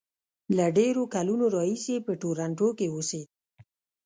[0.57, 3.27] له ډېرو کلونو راهیسې په ټورنټو کې اوسېد.